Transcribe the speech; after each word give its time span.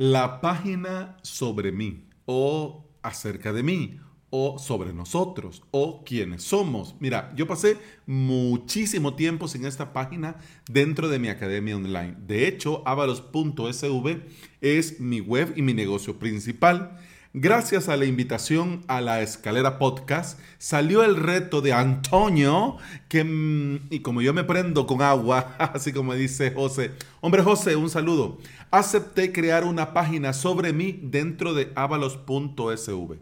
la 0.00 0.40
página 0.40 1.18
sobre 1.20 1.72
mí 1.72 2.06
o 2.24 2.86
acerca 3.02 3.52
de 3.52 3.62
mí 3.62 4.00
o 4.30 4.58
sobre 4.58 4.94
nosotros 4.94 5.62
o 5.72 6.04
quiénes 6.04 6.42
somos. 6.42 6.96
Mira, 7.00 7.34
yo 7.36 7.46
pasé 7.46 7.76
muchísimo 8.06 9.14
tiempo 9.14 9.46
sin 9.46 9.66
esta 9.66 9.92
página 9.92 10.36
dentro 10.70 11.10
de 11.10 11.18
mi 11.18 11.28
academia 11.28 11.76
online. 11.76 12.16
De 12.26 12.48
hecho, 12.48 12.82
avalos.sv 12.86 14.22
es 14.62 15.00
mi 15.00 15.20
web 15.20 15.52
y 15.54 15.60
mi 15.60 15.74
negocio 15.74 16.18
principal. 16.18 16.96
Gracias 17.32 17.88
a 17.88 17.96
la 17.96 18.06
invitación 18.06 18.82
a 18.88 19.00
la 19.00 19.22
Escalera 19.22 19.78
Podcast, 19.78 20.40
salió 20.58 21.04
el 21.04 21.14
reto 21.14 21.60
de 21.60 21.72
Antonio, 21.72 22.76
que, 23.08 23.22
mm, 23.22 23.86
y 23.88 24.00
como 24.00 24.20
yo 24.20 24.34
me 24.34 24.42
prendo 24.42 24.84
con 24.84 25.00
agua, 25.00 25.54
así 25.60 25.92
como 25.92 26.14
dice 26.14 26.50
José, 26.50 26.90
hombre 27.20 27.44
José, 27.44 27.76
un 27.76 27.88
saludo, 27.88 28.38
acepté 28.72 29.30
crear 29.30 29.62
una 29.62 29.94
página 29.94 30.32
sobre 30.32 30.72
mí 30.72 30.98
dentro 31.04 31.54
de 31.54 31.70
avalos.sv. 31.76 33.18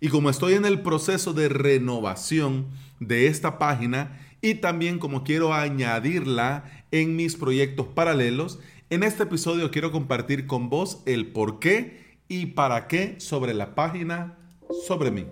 Y 0.00 0.08
como 0.08 0.30
estoy 0.30 0.54
en 0.54 0.64
el 0.64 0.80
proceso 0.80 1.34
de 1.34 1.50
renovación 1.50 2.68
de 3.00 3.26
esta 3.26 3.58
página 3.58 4.18
y 4.40 4.54
también 4.54 4.98
como 4.98 5.24
quiero 5.24 5.52
añadirla 5.52 6.64
en 6.90 7.16
mis 7.16 7.36
proyectos 7.36 7.86
paralelos, 7.88 8.60
en 8.88 9.02
este 9.02 9.24
episodio 9.24 9.70
quiero 9.70 9.92
compartir 9.92 10.46
con 10.46 10.70
vos 10.70 11.02
el 11.04 11.26
por 11.26 11.58
qué 11.58 12.01
y 12.28 12.46
para 12.46 12.88
qué 12.88 13.16
sobre 13.18 13.54
la 13.54 13.74
página 13.74 14.38
sobre 14.86 15.10
mí. 15.10 15.26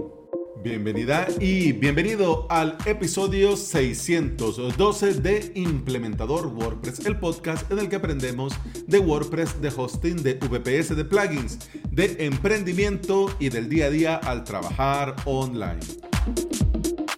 Bienvenida 0.63 1.27
y 1.41 1.73
bienvenido 1.73 2.47
al 2.51 2.77
episodio 2.85 3.57
612 3.57 5.15
de 5.21 5.53
Implementador 5.55 6.49
WordPress, 6.49 7.07
el 7.07 7.19
podcast 7.19 7.71
en 7.73 7.79
el 7.79 7.89
que 7.89 7.97
aprendemos 7.97 8.53
de 8.87 8.99
WordPress, 8.99 9.61
de 9.63 9.73
hosting, 9.75 10.23
de 10.23 10.35
VPS, 10.35 10.95
de 10.97 11.05
plugins, 11.05 11.59
de 11.91 12.27
emprendimiento 12.27 13.35
y 13.39 13.49
del 13.49 13.71
día 13.71 13.87
a 13.87 13.91
día 13.91 14.17
al 14.17 14.45
trabajar 14.45 15.17
online. 15.25 15.81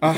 Ah, 0.01 0.15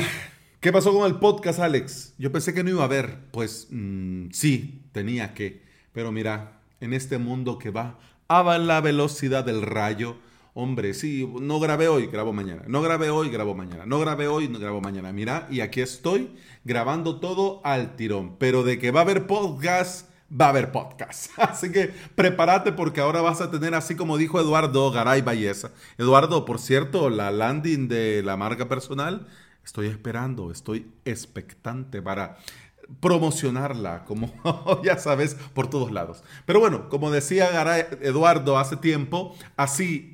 ¿Qué 0.60 0.72
pasó 0.72 0.92
con 0.92 1.06
el 1.10 1.18
podcast, 1.18 1.58
Alex? 1.58 2.14
Yo 2.18 2.30
pensé 2.30 2.54
que 2.54 2.62
no 2.62 2.70
iba 2.70 2.82
a 2.82 2.86
haber. 2.86 3.30
Pues 3.30 3.68
mm, 3.70 4.30
sí, 4.30 4.82
tenía 4.92 5.34
que. 5.34 5.62
Pero 5.92 6.12
mira, 6.12 6.60
en 6.80 6.92
este 6.92 7.18
mundo 7.18 7.58
que 7.58 7.70
va 7.70 7.98
a 8.28 8.58
la 8.58 8.80
velocidad 8.80 9.44
del 9.44 9.62
rayo, 9.62 10.16
hombre, 10.54 10.94
sí, 10.94 11.30
no 11.40 11.60
grabé 11.60 11.88
hoy, 11.88 12.06
grabo 12.06 12.32
mañana. 12.32 12.62
No 12.66 12.82
grabé 12.82 13.10
hoy, 13.10 13.28
grabo 13.28 13.54
mañana. 13.54 13.84
No 13.86 14.00
grabé 14.00 14.26
hoy, 14.28 14.48
no 14.48 14.58
grabo 14.58 14.80
mañana. 14.80 15.12
Mira, 15.12 15.46
y 15.50 15.60
aquí 15.60 15.80
estoy 15.80 16.30
grabando 16.64 17.20
todo 17.20 17.60
al 17.64 17.94
tirón. 17.96 18.36
Pero 18.38 18.62
de 18.62 18.78
que 18.78 18.90
va 18.90 19.00
a 19.00 19.02
haber 19.02 19.26
podcast, 19.26 20.08
va 20.30 20.46
a 20.46 20.48
haber 20.48 20.72
podcast. 20.72 21.30
Así 21.38 21.70
que 21.70 21.92
prepárate 22.14 22.72
porque 22.72 23.00
ahora 23.00 23.20
vas 23.20 23.40
a 23.40 23.50
tener, 23.50 23.74
así 23.74 23.94
como 23.94 24.16
dijo 24.16 24.40
Eduardo 24.40 24.90
Garay 24.90 25.22
Valleza. 25.22 25.70
Eduardo, 25.98 26.44
por 26.44 26.58
cierto, 26.58 27.10
la 27.10 27.30
landing 27.30 27.88
de 27.88 28.22
la 28.22 28.36
marca 28.36 28.68
personal, 28.68 29.26
estoy 29.64 29.88
esperando, 29.88 30.50
estoy 30.50 30.90
expectante 31.04 32.02
para 32.02 32.38
promocionarla, 33.00 34.04
como 34.04 34.32
ya 34.84 34.98
sabes, 34.98 35.34
por 35.54 35.68
todos 35.68 35.90
lados. 35.90 36.22
Pero 36.44 36.60
bueno, 36.60 36.88
como 36.88 37.10
decía 37.10 37.50
Eduardo 38.00 38.58
hace 38.58 38.76
tiempo, 38.76 39.36
así, 39.56 40.12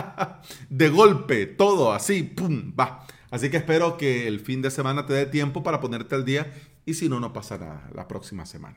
de 0.70 0.88
golpe, 0.88 1.46
todo 1.46 1.92
así, 1.92 2.22
pum, 2.22 2.72
va. 2.78 3.06
Así 3.30 3.48
que 3.48 3.56
espero 3.56 3.96
que 3.96 4.26
el 4.28 4.40
fin 4.40 4.60
de 4.60 4.70
semana 4.70 5.06
te 5.06 5.14
dé 5.14 5.26
tiempo 5.26 5.62
para 5.62 5.80
ponerte 5.80 6.14
al 6.14 6.24
día 6.24 6.52
y 6.84 6.94
si 6.94 7.08
no, 7.08 7.18
no 7.18 7.32
pasará 7.32 7.88
la 7.94 8.06
próxima 8.06 8.44
semana. 8.44 8.76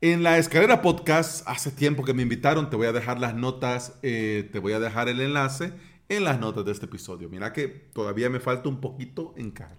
En 0.00 0.24
la 0.24 0.36
escalera 0.38 0.82
podcast, 0.82 1.46
hace 1.46 1.70
tiempo 1.70 2.02
que 2.02 2.12
me 2.12 2.22
invitaron, 2.22 2.70
te 2.70 2.74
voy 2.74 2.88
a 2.88 2.92
dejar 2.92 3.20
las 3.20 3.36
notas, 3.36 3.94
eh, 4.02 4.48
te 4.52 4.58
voy 4.58 4.72
a 4.72 4.80
dejar 4.80 5.08
el 5.08 5.20
enlace 5.20 5.72
en 6.16 6.24
las 6.24 6.40
notas 6.40 6.64
de 6.64 6.72
este 6.72 6.86
episodio. 6.86 7.28
Mira 7.28 7.52
que 7.52 7.68
todavía 7.68 8.30
me 8.30 8.40
falta 8.40 8.68
un 8.68 8.80
poquito 8.80 9.34
encar. 9.36 9.76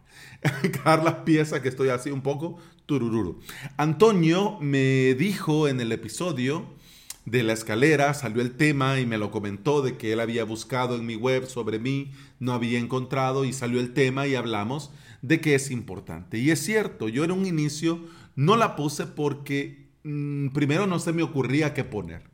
encar 0.64 1.04
las 1.04 1.16
piezas 1.26 1.62
que 1.62 1.70
estoy 1.70 1.90
así 1.90 2.12
un 2.12 2.22
poco 2.22 2.58
turururu. 2.86 3.40
Antonio 3.78 4.58
me 4.60 5.14
dijo 5.16 5.68
en 5.68 5.80
el 5.82 5.92
episodio 5.92 6.66
de 7.26 7.44
la 7.44 7.54
escalera, 7.54 8.14
salió 8.14 8.42
el 8.42 8.56
tema 8.56 9.00
y 9.00 9.06
me 9.06 9.18
lo 9.18 9.32
comentó 9.32 9.82
de 9.82 9.98
que 9.98 10.12
él 10.12 10.20
había 10.20 10.44
buscado 10.44 10.96
en 10.96 11.06
mi 11.06 11.16
web 11.16 11.48
sobre 11.48 11.80
mí, 11.80 12.12
no 12.40 12.54
había 12.54 12.80
encontrado 12.80 13.46
y 13.46 13.54
salió 13.54 13.80
el 13.80 13.94
tema 13.94 14.28
y 14.28 14.36
hablamos 14.36 14.92
de 15.22 15.40
que 15.40 15.56
es 15.56 15.72
importante. 15.72 16.38
Y 16.38 16.52
es 16.52 16.60
cierto, 16.60 17.08
yo 17.08 17.24
en 17.24 17.32
un 17.32 17.46
inicio 17.46 18.00
no 18.36 18.58
la 18.58 18.76
puse 18.76 19.06
porque 19.06 19.88
mmm, 20.04 20.50
primero 20.50 20.86
no 20.86 21.00
se 21.00 21.14
me 21.14 21.24
ocurría 21.24 21.74
qué 21.74 21.84
poner. 21.84 22.33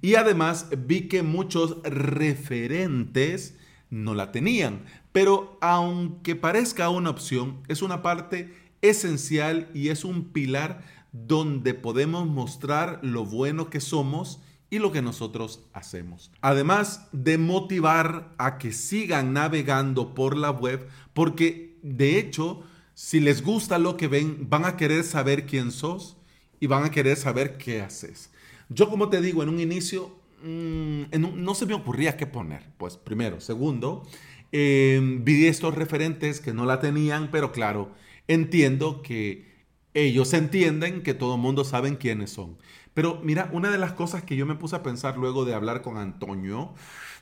Y 0.00 0.14
además 0.14 0.68
vi 0.86 1.08
que 1.08 1.22
muchos 1.22 1.82
referentes 1.82 3.56
no 3.90 4.14
la 4.14 4.32
tenían. 4.32 4.84
Pero 5.12 5.58
aunque 5.60 6.36
parezca 6.36 6.88
una 6.88 7.10
opción, 7.10 7.62
es 7.68 7.82
una 7.82 8.02
parte 8.02 8.54
esencial 8.82 9.68
y 9.74 9.88
es 9.88 10.04
un 10.04 10.32
pilar 10.32 10.82
donde 11.12 11.74
podemos 11.74 12.26
mostrar 12.26 13.00
lo 13.02 13.24
bueno 13.24 13.68
que 13.68 13.80
somos 13.80 14.40
y 14.70 14.78
lo 14.78 14.92
que 14.92 15.02
nosotros 15.02 15.66
hacemos. 15.72 16.30
Además 16.40 17.08
de 17.12 17.38
motivar 17.38 18.32
a 18.38 18.58
que 18.58 18.72
sigan 18.72 19.32
navegando 19.32 20.14
por 20.14 20.36
la 20.36 20.50
web, 20.50 20.88
porque 21.12 21.76
de 21.82 22.18
hecho, 22.18 22.62
si 22.94 23.18
les 23.18 23.42
gusta 23.42 23.78
lo 23.78 23.96
que 23.96 24.06
ven, 24.06 24.48
van 24.48 24.64
a 24.64 24.76
querer 24.76 25.02
saber 25.02 25.46
quién 25.46 25.72
sos 25.72 26.16
y 26.60 26.68
van 26.68 26.84
a 26.84 26.90
querer 26.90 27.16
saber 27.16 27.58
qué 27.58 27.82
haces. 27.82 28.29
Yo, 28.70 28.88
como 28.88 29.10
te 29.10 29.20
digo, 29.20 29.42
en 29.42 29.50
un 29.50 29.60
inicio 29.60 30.10
mm, 30.42 31.02
no 31.18 31.54
se 31.54 31.66
me 31.66 31.74
ocurría 31.74 32.16
qué 32.16 32.26
poner. 32.26 32.62
Pues 32.78 32.96
primero. 32.96 33.40
Segundo, 33.40 34.04
em, 34.52 35.24
vi 35.24 35.46
estos 35.46 35.74
referentes 35.74 36.40
que 36.40 36.54
no 36.54 36.64
la 36.64 36.80
tenían, 36.80 37.30
pero 37.30 37.52
claro, 37.52 37.90
entiendo 38.28 39.02
que 39.02 39.50
ellos 39.92 40.32
entienden 40.32 41.02
que 41.02 41.14
todo 41.14 41.34
el 41.34 41.40
mundo 41.40 41.64
sabe 41.64 41.98
quiénes 41.98 42.30
son. 42.30 42.56
Pero 42.94 43.20
mira, 43.22 43.50
una 43.52 43.70
de 43.70 43.78
las 43.78 43.92
cosas 43.92 44.22
que 44.22 44.36
yo 44.36 44.46
me 44.46 44.54
puse 44.54 44.76
a 44.76 44.82
pensar 44.82 45.16
luego 45.18 45.44
de 45.44 45.54
hablar 45.54 45.82
con 45.82 45.96
Antonio 45.96 46.74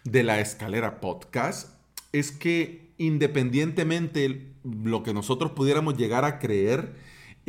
de 0.05 0.23
la 0.23 0.41
escalera 0.41 1.01
podcast 1.01 1.75
es 2.13 2.31
que 2.33 2.93
independientemente 2.99 4.53
lo 4.65 5.03
que 5.03 5.15
nosotros 5.15 5.53
pudiéramos 5.53 5.97
llegar 5.97 6.25
a 6.25 6.39
creer, 6.39 6.95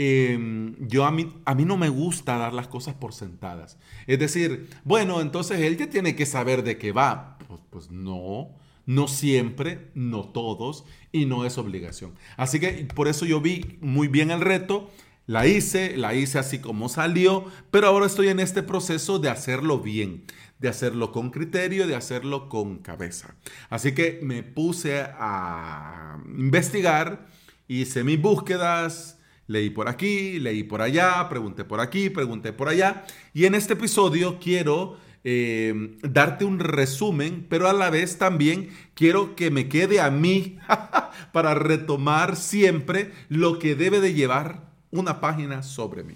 Em, 0.01 0.77
yo 0.87 1.03
a 1.03 1.11
mí, 1.11 1.29
a 1.43 1.53
mí 1.53 1.65
no 1.65 1.75
me 1.75 1.89
gusta 1.89 2.37
dar 2.37 2.53
las 2.53 2.69
cosas 2.69 2.95
por 2.95 3.13
sentadas. 3.13 3.77
Es 4.07 4.17
decir, 4.17 4.69
bueno, 4.85 5.19
entonces 5.19 5.59
él 5.59 5.75
ya 5.75 5.89
tiene 5.89 6.15
que 6.15 6.25
saber 6.25 6.63
de 6.63 6.77
qué 6.77 6.93
va. 6.93 7.37
Pues, 7.49 7.59
pues, 7.69 7.91
no, 7.91 8.55
no 8.85 9.09
siempre, 9.09 9.91
no 9.95 10.29
todos, 10.29 10.85
y 11.11 11.25
no 11.25 11.43
es 11.43 11.57
obligación. 11.57 12.13
Así 12.37 12.61
que 12.61 12.87
por 12.95 13.09
eso 13.09 13.25
yo 13.25 13.41
vi 13.41 13.77
muy 13.81 14.07
bien 14.07 14.31
el 14.31 14.39
reto, 14.39 14.89
la 15.27 15.47
hice, 15.47 15.97
la 15.97 16.13
hice 16.13 16.39
así 16.39 16.59
como 16.59 16.87
salió, 16.87 17.43
pero 17.69 17.87
ahora 17.87 18.05
estoy 18.05 18.29
en 18.29 18.39
este 18.39 18.63
proceso 18.63 19.19
de 19.19 19.29
hacerlo 19.29 19.79
bien, 19.79 20.23
de 20.59 20.69
hacerlo 20.69 21.11
con 21.11 21.29
criterio, 21.29 21.87
de 21.87 21.95
hacerlo 21.95 22.47
con 22.47 22.77
cabeza. 22.77 23.35
Así 23.69 23.91
que 23.91 24.21
me 24.23 24.43
puse 24.43 25.01
a 25.01 26.19
investigar, 26.37 27.27
hice 27.67 28.05
mis 28.05 28.21
búsquedas, 28.21 29.18
Leí 29.49 29.71
por 29.71 29.89
aquí, 29.89 30.37
leí 30.37 30.61
por 30.61 30.79
allá, 30.79 31.27
pregunté 31.27 31.65
por 31.65 31.79
aquí, 31.79 32.11
pregunté 32.11 32.53
por 32.53 32.69
allá. 32.69 33.03
Y 33.33 33.45
en 33.45 33.55
este 33.55 33.73
episodio 33.73 34.37
quiero 34.39 34.97
eh, 35.23 35.97
darte 36.03 36.45
un 36.45 36.59
resumen, 36.59 37.47
pero 37.49 37.67
a 37.67 37.73
la 37.73 37.89
vez 37.89 38.19
también 38.19 38.69
quiero 38.93 39.35
que 39.35 39.49
me 39.49 39.67
quede 39.67 40.01
a 40.01 40.11
mí 40.11 40.59
para 41.31 41.55
retomar 41.55 42.35
siempre 42.35 43.11
lo 43.27 43.57
que 43.57 43.73
debe 43.73 44.01
de 44.01 44.13
llevar 44.13 44.69
una 44.91 45.19
página 45.19 45.63
sobre 45.63 46.03
mí. 46.03 46.13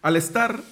Al 0.00 0.14
estar 0.14 0.62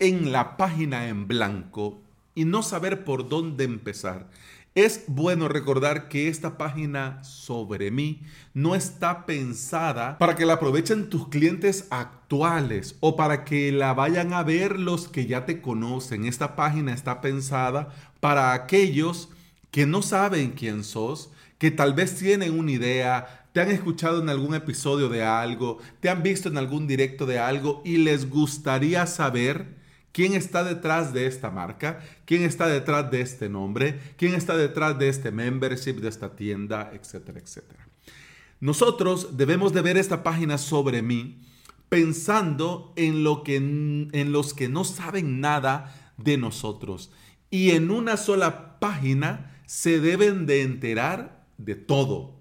en 0.00 0.32
la 0.32 0.56
página 0.56 1.06
en 1.06 1.28
blanco 1.28 2.02
y 2.34 2.46
no 2.46 2.64
saber 2.64 3.04
por 3.04 3.28
dónde 3.28 3.62
empezar, 3.62 4.28
es 4.74 5.04
bueno 5.06 5.48
recordar 5.48 6.08
que 6.08 6.28
esta 6.28 6.56
página 6.56 7.22
sobre 7.24 7.90
mí 7.90 8.22
no 8.54 8.74
está 8.74 9.26
pensada 9.26 10.16
para 10.16 10.34
que 10.34 10.46
la 10.46 10.54
aprovechen 10.54 11.10
tus 11.10 11.28
clientes 11.28 11.86
actuales 11.90 12.96
o 13.00 13.14
para 13.14 13.44
que 13.44 13.70
la 13.70 13.92
vayan 13.92 14.32
a 14.32 14.42
ver 14.42 14.78
los 14.78 15.08
que 15.08 15.26
ya 15.26 15.44
te 15.44 15.60
conocen. 15.60 16.24
Esta 16.24 16.56
página 16.56 16.94
está 16.94 17.20
pensada 17.20 17.90
para 18.20 18.54
aquellos 18.54 19.28
que 19.70 19.84
no 19.84 20.00
saben 20.00 20.52
quién 20.52 20.84
sos, 20.84 21.30
que 21.58 21.70
tal 21.70 21.92
vez 21.92 22.16
tienen 22.16 22.58
una 22.58 22.72
idea, 22.72 23.48
te 23.52 23.60
han 23.60 23.70
escuchado 23.70 24.22
en 24.22 24.30
algún 24.30 24.54
episodio 24.54 25.10
de 25.10 25.22
algo, 25.22 25.78
te 26.00 26.08
han 26.08 26.22
visto 26.22 26.48
en 26.48 26.56
algún 26.56 26.86
directo 26.86 27.26
de 27.26 27.38
algo 27.38 27.82
y 27.84 27.98
les 27.98 28.30
gustaría 28.30 29.06
saber 29.06 29.81
¿Quién 30.12 30.34
está 30.34 30.62
detrás 30.62 31.12
de 31.12 31.26
esta 31.26 31.50
marca? 31.50 32.00
¿Quién 32.24 32.42
está 32.42 32.66
detrás 32.68 33.10
de 33.10 33.22
este 33.22 33.48
nombre? 33.48 33.98
¿Quién 34.16 34.34
está 34.34 34.56
detrás 34.56 34.98
de 34.98 35.08
este 35.08 35.30
membership, 35.30 35.94
de 35.94 36.08
esta 36.08 36.36
tienda, 36.36 36.90
etcétera, 36.94 37.40
etcétera? 37.40 37.88
Nosotros 38.60 39.36
debemos 39.36 39.72
de 39.72 39.82
ver 39.82 39.96
esta 39.96 40.22
página 40.22 40.58
sobre 40.58 41.02
mí 41.02 41.40
pensando 41.88 42.92
en, 42.96 43.24
lo 43.24 43.42
que, 43.42 43.56
en 43.56 44.32
los 44.32 44.54
que 44.54 44.68
no 44.68 44.84
saben 44.84 45.40
nada 45.40 46.12
de 46.16 46.36
nosotros 46.38 47.10
y 47.52 47.72
en 47.72 47.90
una 47.90 48.16
sola 48.16 48.80
página 48.80 49.60
se 49.66 50.00
deben 50.00 50.46
de 50.46 50.62
enterar 50.62 51.44
de 51.58 51.74
todo. 51.74 52.40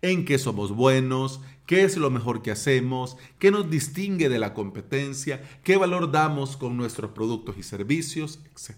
En 0.00 0.24
qué 0.24 0.38
somos 0.38 0.72
buenos, 0.72 1.40
qué 1.66 1.84
es 1.84 1.96
lo 1.96 2.10
mejor 2.10 2.42
que 2.42 2.50
hacemos, 2.50 3.16
qué 3.38 3.50
nos 3.50 3.68
distingue 3.68 4.28
de 4.28 4.38
la 4.38 4.54
competencia, 4.54 5.42
qué 5.62 5.76
valor 5.76 6.10
damos 6.10 6.56
con 6.56 6.76
nuestros 6.76 7.10
productos 7.10 7.56
y 7.58 7.62
servicios, 7.62 8.40
etc. 8.46 8.76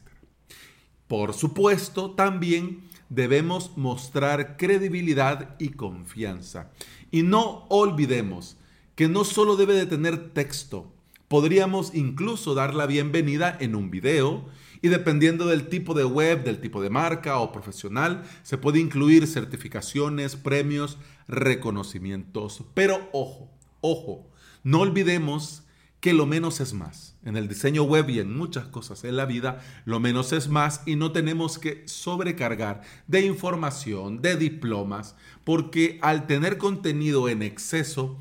Por 1.06 1.34
supuesto, 1.34 2.10
también 2.10 2.88
debemos 3.08 3.76
mostrar 3.76 4.56
credibilidad 4.56 5.56
y 5.58 5.70
confianza. 5.70 6.70
Y 7.10 7.22
no 7.22 7.66
olvidemos 7.68 8.56
que 8.94 9.08
no 9.08 9.24
solo 9.24 9.56
debe 9.56 9.74
de 9.74 9.86
tener 9.86 10.30
texto, 10.30 10.92
podríamos 11.28 11.94
incluso 11.94 12.54
dar 12.54 12.74
la 12.74 12.86
bienvenida 12.86 13.56
en 13.60 13.76
un 13.76 13.90
video 13.90 14.46
y 14.80 14.88
dependiendo 14.88 15.46
del 15.46 15.68
tipo 15.68 15.94
de 15.94 16.04
web, 16.04 16.44
del 16.44 16.60
tipo 16.60 16.82
de 16.82 16.90
marca 16.90 17.38
o 17.38 17.52
profesional, 17.52 18.24
se 18.42 18.58
puede 18.58 18.80
incluir 18.80 19.26
certificaciones, 19.26 20.36
premios, 20.36 20.98
reconocimientos. 21.26 22.64
Pero 22.74 23.08
ojo, 23.12 23.50
ojo, 23.80 24.30
no 24.62 24.80
olvidemos 24.80 25.64
que 26.00 26.12
lo 26.12 26.26
menos 26.26 26.60
es 26.60 26.74
más. 26.74 27.16
En 27.24 27.36
el 27.36 27.48
diseño 27.48 27.82
web 27.82 28.08
y 28.08 28.20
en 28.20 28.34
muchas 28.36 28.66
cosas 28.66 29.04
en 29.04 29.16
la 29.16 29.26
vida, 29.26 29.60
lo 29.84 29.98
menos 29.98 30.32
es 30.32 30.48
más 30.48 30.82
y 30.86 30.94
no 30.94 31.10
tenemos 31.10 31.58
que 31.58 31.82
sobrecargar 31.86 32.82
de 33.08 33.22
información, 33.22 34.22
de 34.22 34.36
diplomas, 34.36 35.16
porque 35.44 35.98
al 36.02 36.26
tener 36.26 36.56
contenido 36.56 37.28
en 37.28 37.42
exceso, 37.42 38.16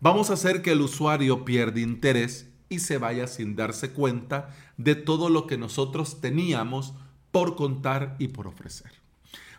vamos 0.00 0.30
a 0.30 0.34
hacer 0.34 0.60
que 0.60 0.72
el 0.72 0.80
usuario 0.80 1.44
pierda 1.44 1.80
interés 1.80 2.49
y 2.70 2.78
se 2.78 2.96
vaya 2.96 3.26
sin 3.26 3.56
darse 3.56 3.90
cuenta 3.90 4.56
de 4.78 4.94
todo 4.94 5.28
lo 5.28 5.46
que 5.46 5.58
nosotros 5.58 6.22
teníamos 6.22 6.94
por 7.30 7.56
contar 7.56 8.16
y 8.18 8.28
por 8.28 8.46
ofrecer. 8.46 8.90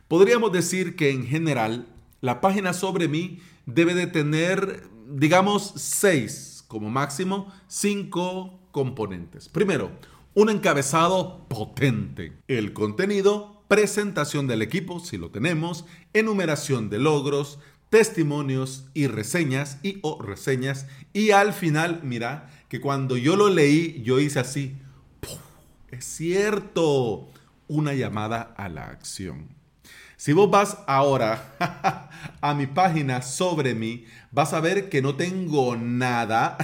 Podríamos 0.07 0.51
decir 0.51 0.95
que 0.95 1.11
en 1.11 1.27
general 1.27 1.87
la 2.21 2.41
página 2.41 2.73
sobre 2.73 3.07
mí 3.07 3.39
debe 3.65 3.93
de 3.93 4.07
tener, 4.07 4.89
digamos, 5.07 5.73
seis 5.75 6.63
como 6.67 6.89
máximo 6.89 7.53
cinco 7.67 8.59
componentes. 8.71 9.49
Primero, 9.49 9.91
un 10.33 10.49
encabezado 10.49 11.45
potente. 11.49 12.33
El 12.47 12.73
contenido, 12.73 13.63
presentación 13.67 14.47
del 14.47 14.61
equipo, 14.61 14.99
si 14.99 15.17
lo 15.17 15.31
tenemos, 15.31 15.85
enumeración 16.13 16.89
de 16.89 16.99
logros, 16.99 17.59
testimonios 17.89 18.85
y 18.93 19.07
reseñas 19.07 19.79
y 19.83 19.99
o 20.01 20.21
reseñas. 20.21 20.87
Y 21.11 21.31
al 21.31 21.51
final, 21.51 21.99
mira, 22.03 22.49
que 22.71 22.79
cuando 22.79 23.17
yo 23.17 23.35
lo 23.35 23.49
leí, 23.49 24.01
yo 24.01 24.21
hice 24.21 24.39
así. 24.39 24.77
Es 25.89 26.05
cierto. 26.05 27.29
Una 27.67 27.93
llamada 27.93 28.53
a 28.55 28.69
la 28.69 28.85
acción. 28.85 29.49
Si 30.15 30.31
vos 30.31 30.49
vas 30.49 30.77
ahora 30.87 32.09
a 32.41 32.53
mi 32.53 32.67
página 32.67 33.23
sobre 33.23 33.75
mí, 33.75 34.05
vas 34.31 34.53
a 34.53 34.61
ver 34.61 34.87
que 34.87 35.01
no 35.01 35.17
tengo 35.17 35.75
nada 35.75 36.57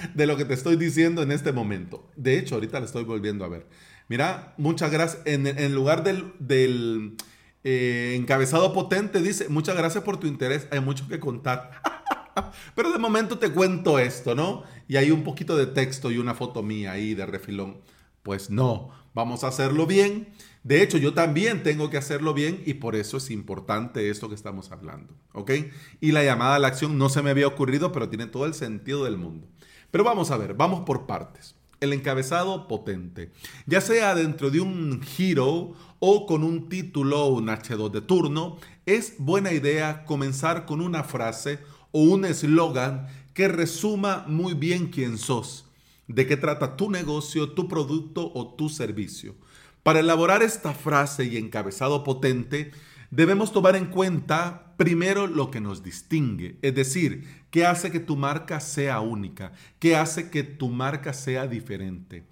de 0.14 0.26
lo 0.26 0.38
que 0.38 0.46
te 0.46 0.54
estoy 0.54 0.76
diciendo 0.76 1.22
en 1.22 1.30
este 1.30 1.52
momento. 1.52 2.10
De 2.16 2.38
hecho, 2.38 2.54
ahorita 2.54 2.80
lo 2.80 2.86
estoy 2.86 3.04
volviendo 3.04 3.44
a 3.44 3.48
ver. 3.48 3.66
Mira, 4.08 4.54
muchas 4.56 4.90
gracias. 4.90 5.20
En, 5.26 5.74
lugar 5.74 6.04
del, 6.04 7.18
eh, 7.64 8.14
encabezado 8.18 8.72
potente, 8.72 9.20
dice, 9.20 9.50
muchas 9.50 9.76
gracias 9.76 10.04
por 10.04 10.16
tu 10.18 10.26
interés. 10.26 10.68
Hay 10.70 10.80
mucho 10.80 11.06
que 11.06 11.20
contar. 11.20 11.82
Pero 12.74 12.92
de 12.92 12.98
momento 12.98 13.38
te 13.38 13.52
cuento 13.52 13.98
esto, 13.98 14.34
¿no? 14.34 14.64
Y 14.88 14.96
hay 14.96 15.10
un 15.10 15.24
poquito 15.24 15.56
de 15.56 15.66
texto 15.66 16.10
y 16.10 16.18
una 16.18 16.34
foto 16.34 16.62
mía 16.62 16.92
ahí 16.92 17.14
de 17.14 17.26
refilón. 17.26 17.78
Pues 18.22 18.50
no, 18.50 18.90
vamos 19.14 19.44
a 19.44 19.48
hacerlo 19.48 19.86
bien. 19.86 20.28
De 20.62 20.82
hecho, 20.82 20.96
yo 20.96 21.12
también 21.12 21.62
tengo 21.62 21.90
que 21.90 21.98
hacerlo 21.98 22.32
bien 22.32 22.62
y 22.64 22.74
por 22.74 22.96
eso 22.96 23.18
es 23.18 23.30
importante 23.30 24.08
esto 24.08 24.28
que 24.28 24.34
estamos 24.34 24.72
hablando. 24.72 25.14
¿Ok? 25.32 25.52
Y 26.00 26.12
la 26.12 26.24
llamada 26.24 26.56
a 26.56 26.58
la 26.58 26.68
acción 26.68 26.96
no 26.96 27.10
se 27.10 27.22
me 27.22 27.30
había 27.30 27.46
ocurrido, 27.46 27.92
pero 27.92 28.08
tiene 28.08 28.26
todo 28.26 28.46
el 28.46 28.54
sentido 28.54 29.04
del 29.04 29.18
mundo. 29.18 29.46
Pero 29.90 30.04
vamos 30.04 30.30
a 30.30 30.36
ver, 30.38 30.54
vamos 30.54 30.84
por 30.86 31.06
partes. 31.06 31.54
El 31.80 31.92
encabezado 31.92 32.66
potente, 32.66 33.30
ya 33.66 33.82
sea 33.82 34.14
dentro 34.14 34.50
de 34.50 34.60
un 34.60 35.02
giro 35.02 35.74
o 35.98 36.24
con 36.24 36.42
un 36.42 36.70
título 36.70 37.26
o 37.26 37.34
un 37.34 37.48
H2 37.48 37.90
de 37.90 38.00
turno, 38.00 38.56
es 38.86 39.16
buena 39.18 39.52
idea 39.52 40.04
comenzar 40.06 40.64
con 40.64 40.80
una 40.80 41.04
frase 41.04 41.58
o 41.94 42.00
un 42.00 42.24
eslogan 42.24 43.06
que 43.34 43.46
resuma 43.46 44.24
muy 44.26 44.54
bien 44.54 44.88
quién 44.88 45.16
sos, 45.16 45.70
de 46.08 46.26
qué 46.26 46.36
trata 46.36 46.76
tu 46.76 46.90
negocio, 46.90 47.52
tu 47.52 47.68
producto 47.68 48.32
o 48.34 48.54
tu 48.54 48.68
servicio. 48.68 49.36
Para 49.84 50.00
elaborar 50.00 50.42
esta 50.42 50.74
frase 50.74 51.26
y 51.26 51.36
encabezado 51.36 52.02
potente, 52.02 52.72
debemos 53.12 53.52
tomar 53.52 53.76
en 53.76 53.86
cuenta 53.86 54.74
primero 54.76 55.28
lo 55.28 55.52
que 55.52 55.60
nos 55.60 55.84
distingue, 55.84 56.58
es 56.62 56.74
decir, 56.74 57.46
qué 57.52 57.64
hace 57.64 57.92
que 57.92 58.00
tu 58.00 58.16
marca 58.16 58.58
sea 58.58 58.98
única, 58.98 59.52
qué 59.78 59.94
hace 59.94 60.30
que 60.30 60.42
tu 60.42 60.70
marca 60.70 61.12
sea 61.12 61.46
diferente. 61.46 62.26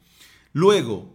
Luego, 0.52 1.14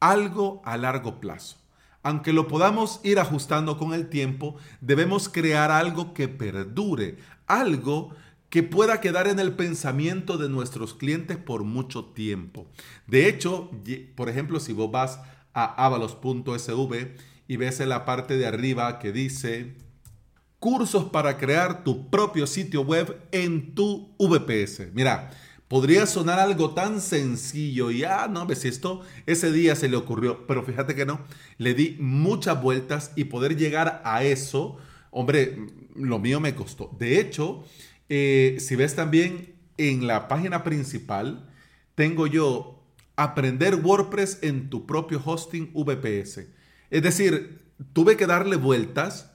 algo 0.00 0.60
a 0.66 0.76
largo 0.76 1.18
plazo. 1.18 1.59
Aunque 2.02 2.32
lo 2.32 2.48
podamos 2.48 3.00
ir 3.04 3.18
ajustando 3.18 3.76
con 3.76 3.92
el 3.92 4.08
tiempo, 4.08 4.56
debemos 4.80 5.28
crear 5.28 5.70
algo 5.70 6.14
que 6.14 6.28
perdure, 6.28 7.18
algo 7.46 8.14
que 8.48 8.62
pueda 8.62 9.00
quedar 9.00 9.28
en 9.28 9.38
el 9.38 9.52
pensamiento 9.52 10.36
de 10.36 10.48
nuestros 10.48 10.94
clientes 10.94 11.36
por 11.36 11.62
mucho 11.62 12.06
tiempo. 12.06 12.66
De 13.06 13.28
hecho, 13.28 13.70
por 14.16 14.28
ejemplo, 14.28 14.60
si 14.60 14.72
vos 14.72 14.90
vas 14.90 15.20
a 15.52 15.84
avalos.sv 15.86 17.16
y 17.46 17.56
ves 17.56 17.80
en 17.80 17.88
la 17.88 18.04
parte 18.04 18.36
de 18.36 18.46
arriba 18.46 18.98
que 18.98 19.12
dice 19.12 19.76
cursos 20.58 21.06
para 21.06 21.38
crear 21.38 21.84
tu 21.84 22.10
propio 22.10 22.46
sitio 22.46 22.82
web 22.82 23.16
en 23.32 23.74
tu 23.74 24.14
VPS. 24.18 24.92
Mira, 24.94 25.30
podría 25.70 26.04
sonar 26.06 26.40
algo 26.40 26.74
tan 26.74 27.00
sencillo 27.00 27.92
y, 27.92 28.02
ah, 28.02 28.26
no, 28.28 28.44
ves 28.44 28.64
esto, 28.64 29.02
ese 29.24 29.52
día 29.52 29.76
se 29.76 29.88
le 29.88 29.96
ocurrió, 29.96 30.44
pero 30.48 30.64
fíjate 30.64 30.96
que 30.96 31.06
no, 31.06 31.20
le 31.58 31.74
di 31.74 31.96
muchas 32.00 32.60
vueltas 32.60 33.12
y 33.14 33.26
poder 33.26 33.56
llegar 33.56 34.02
a 34.04 34.24
eso, 34.24 34.78
hombre, 35.12 35.68
lo 35.94 36.18
mío 36.18 36.40
me 36.40 36.56
costó. 36.56 36.90
De 36.98 37.20
hecho, 37.20 37.64
eh, 38.08 38.56
si 38.58 38.74
ves 38.74 38.96
también 38.96 39.54
en 39.76 40.08
la 40.08 40.26
página 40.26 40.64
principal, 40.64 41.48
tengo 41.94 42.26
yo 42.26 42.82
aprender 43.14 43.76
WordPress 43.76 44.40
en 44.42 44.70
tu 44.70 44.86
propio 44.86 45.22
hosting 45.24 45.70
VPS. 45.72 46.48
Es 46.90 47.02
decir, 47.04 47.60
tuve 47.92 48.16
que 48.16 48.26
darle 48.26 48.56
vueltas, 48.56 49.30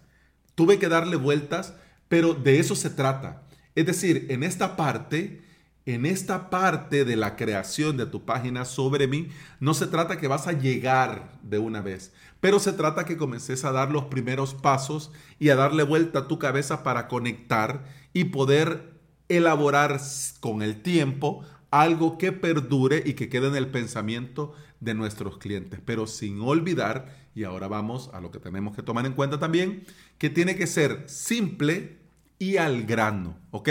tuve 0.53 0.79
que 0.79 0.89
darle 0.89 1.15
vueltas, 1.15 1.75
pero 2.09 2.33
de 2.33 2.59
eso 2.59 2.75
se 2.75 2.89
trata. 2.89 3.43
Es 3.73 3.85
decir, 3.85 4.25
en 4.29 4.43
esta 4.43 4.75
parte, 4.75 5.44
en 5.85 6.05
esta 6.05 6.49
parte 6.49 7.05
de 7.05 7.15
la 7.15 7.35
creación 7.35 7.97
de 7.97 8.07
tu 8.07 8.25
página 8.25 8.65
sobre 8.65 9.07
mí, 9.07 9.29
no 9.59 9.73
se 9.73 9.87
trata 9.87 10.17
que 10.17 10.27
vas 10.27 10.47
a 10.47 10.53
llegar 10.53 11.39
de 11.43 11.59
una 11.59 11.81
vez, 11.81 12.11
pero 12.39 12.59
se 12.59 12.73
trata 12.73 13.05
que 13.05 13.17
comences 13.17 13.65
a 13.65 13.71
dar 13.71 13.91
los 13.91 14.05
primeros 14.05 14.55
pasos 14.55 15.11
y 15.39 15.49
a 15.49 15.55
darle 15.55 15.83
vuelta 15.83 16.19
a 16.19 16.27
tu 16.27 16.39
cabeza 16.39 16.83
para 16.83 17.07
conectar 17.07 17.85
y 18.13 18.25
poder 18.25 18.93
elaborar 19.29 19.99
con 20.39 20.61
el 20.61 20.81
tiempo 20.81 21.43
algo 21.69 22.17
que 22.17 22.31
perdure 22.31 23.03
y 23.05 23.13
que 23.13 23.29
quede 23.29 23.47
en 23.47 23.55
el 23.55 23.67
pensamiento 23.67 24.53
de 24.79 24.93
nuestros 24.93 25.37
clientes, 25.37 25.79
pero 25.83 26.07
sin 26.07 26.41
olvidar, 26.41 27.27
y 27.35 27.43
ahora 27.43 27.67
vamos 27.67 28.09
a 28.13 28.21
lo 28.21 28.31
que 28.31 28.39
tenemos 28.39 28.75
que 28.75 28.83
tomar 28.83 29.05
en 29.05 29.13
cuenta 29.13 29.39
también, 29.39 29.83
que 30.17 30.29
tiene 30.29 30.55
que 30.55 30.67
ser 30.67 31.03
simple 31.07 31.97
y 32.39 32.57
al 32.57 32.85
grano, 32.85 33.37
¿ok? 33.51 33.69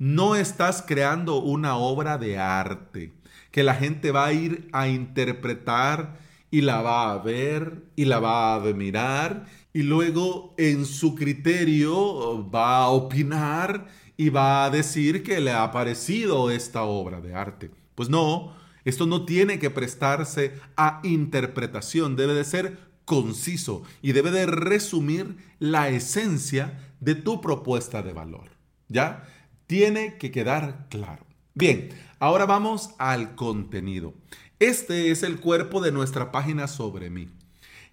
No 0.00 0.34
estás 0.34 0.80
creando 0.80 1.42
una 1.42 1.76
obra 1.76 2.16
de 2.16 2.38
arte 2.38 3.12
que 3.50 3.62
la 3.62 3.74
gente 3.74 4.12
va 4.12 4.24
a 4.24 4.32
ir 4.32 4.66
a 4.72 4.88
interpretar 4.88 6.18
y 6.50 6.62
la 6.62 6.80
va 6.80 7.12
a 7.12 7.18
ver 7.18 7.84
y 7.96 8.06
la 8.06 8.18
va 8.18 8.54
a 8.54 8.54
admirar 8.54 9.44
y 9.74 9.82
luego 9.82 10.54
en 10.56 10.86
su 10.86 11.14
criterio 11.14 12.48
va 12.50 12.78
a 12.78 12.88
opinar 12.88 13.88
y 14.16 14.30
va 14.30 14.64
a 14.64 14.70
decir 14.70 15.22
que 15.22 15.38
le 15.38 15.52
ha 15.52 15.70
parecido 15.70 16.50
esta 16.50 16.84
obra 16.84 17.20
de 17.20 17.34
arte. 17.34 17.70
Pues 17.94 18.08
no, 18.08 18.54
esto 18.86 19.04
no 19.04 19.26
tiene 19.26 19.58
que 19.58 19.68
prestarse 19.68 20.54
a 20.78 21.02
interpretación, 21.04 22.16
debe 22.16 22.32
de 22.32 22.44
ser 22.44 22.78
conciso 23.04 23.82
y 24.00 24.12
debe 24.12 24.30
de 24.30 24.46
resumir 24.46 25.36
la 25.58 25.90
esencia 25.90 26.90
de 27.00 27.16
tu 27.16 27.42
propuesta 27.42 28.00
de 28.00 28.14
valor. 28.14 28.48
¿Ya? 28.88 29.24
Tiene 29.70 30.18
que 30.18 30.32
quedar 30.32 30.88
claro. 30.90 31.24
Bien, 31.54 31.90
ahora 32.18 32.44
vamos 32.44 32.90
al 32.98 33.36
contenido. 33.36 34.14
Este 34.58 35.12
es 35.12 35.22
el 35.22 35.38
cuerpo 35.38 35.80
de 35.80 35.92
nuestra 35.92 36.32
página 36.32 36.66
sobre 36.66 37.08
mí. 37.08 37.28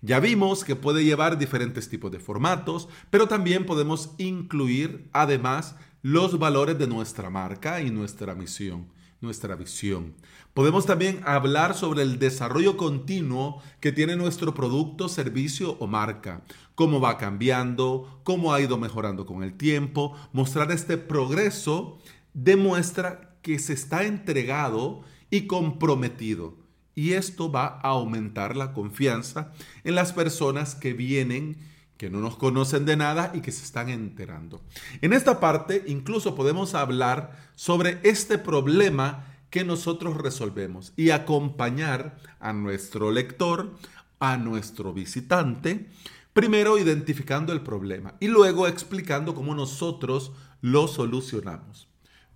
Ya 0.02 0.20
vimos 0.20 0.64
que 0.64 0.76
puede 0.76 1.04
llevar 1.04 1.38
diferentes 1.38 1.88
tipos 1.88 2.12
de 2.12 2.18
formatos, 2.18 2.90
pero 3.12 3.28
también 3.28 3.68
podemos 3.68 4.16
incluir 4.18 5.08
además 5.14 5.76
los 6.02 6.40
valores 6.40 6.80
de 6.80 6.88
nuestra 6.88 7.30
marca 7.30 7.80
y 7.80 7.92
nuestra 7.92 8.34
misión. 8.34 8.88
nuestra 9.20 9.56
visión. 9.56 10.14
Podemos 10.54 10.86
también 10.86 11.22
hablar 11.26 11.76
sobre 11.76 12.04
el 12.04 12.20
desarrollo 12.20 12.78
continuo 12.78 13.62
que 13.80 13.92
tiene 13.92 14.16
nuestro 14.16 14.54
producto, 14.54 15.10
servicio 15.10 15.78
o 15.80 15.88
marca, 15.88 16.44
cómo 16.78 17.00
va 17.00 17.18
cambiando, 17.18 18.22
cómo 18.24 18.54
ha 18.54 18.62
ido 18.62 18.78
mejorando 18.78 19.26
con 19.26 19.42
el 19.42 19.58
tiempo. 19.58 20.16
Mostrar 20.32 20.72
este 20.72 21.00
progreso 21.00 21.98
demuestra 22.36 23.36
que 23.42 23.58
se 23.58 23.74
está 23.74 24.04
entregado 24.04 25.02
y 25.32 25.48
comprometido. 25.48 26.56
Y 26.94 27.14
esto 27.14 27.52
va 27.52 27.80
a 27.82 27.90
aumentar 27.90 28.56
la 28.56 28.74
confianza 28.74 29.54
en 29.84 29.96
las 29.96 30.14
personas 30.14 30.76
que 30.76 30.94
vienen 30.94 31.58
que 31.98 32.12
no 32.12 32.20
nos 32.20 32.38
conocen 32.38 32.86
de 32.86 32.96
nada 32.96 33.32
y 33.34 33.42
que 33.42 33.52
se 33.52 33.64
están 33.64 33.90
enterando. 33.90 34.62
En 35.02 35.14
esta 35.14 35.40
parte 35.40 35.84
incluso 35.88 36.36
podemos 36.36 36.76
hablar 36.76 37.36
sobre 37.56 38.00
este 38.04 38.38
problema 38.38 39.26
que 39.50 39.66
nosotros 39.66 40.16
resolvemos 40.16 40.94
y 40.96 41.10
acompañar 41.10 42.20
a 42.40 42.54
nuestro 42.54 43.10
lector, 43.10 43.74
a 44.20 44.38
nuestro 44.38 44.94
visitante, 44.94 45.90
primero 46.38 46.78
identificando 46.78 47.52
el 47.52 47.62
problema 47.62 48.16
y 48.20 48.28
luego 48.28 48.68
explicando 48.68 49.36
cómo 49.36 49.56
nosotros 49.56 50.32
lo 50.62 50.88
solucionamos. 50.88 51.90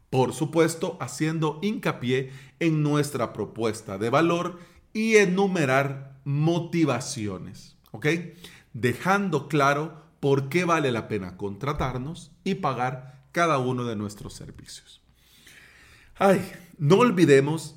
Por 0.10 0.34
supuesto, 0.34 0.98
haciendo 1.00 1.60
hincapié 1.62 2.32
en 2.60 2.84
nuestra 2.84 3.32
propuesta 3.32 3.98
de 3.98 4.10
valor 4.10 4.60
y 4.92 5.16
enumerar 5.16 6.20
motivaciones. 6.26 7.78
¿Ok? 7.92 8.08
dejando 8.74 9.48
claro 9.48 10.02
por 10.20 10.50
qué 10.50 10.66
vale 10.66 10.92
la 10.92 11.08
pena 11.08 11.38
contratarnos 11.38 12.32
y 12.44 12.56
pagar 12.56 13.26
cada 13.32 13.58
uno 13.58 13.86
de 13.86 13.96
nuestros 13.96 14.34
servicios. 14.34 15.02
Ay, 16.16 16.52
no 16.78 16.98
olvidemos 16.98 17.76